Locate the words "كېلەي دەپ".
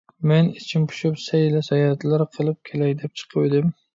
2.71-3.21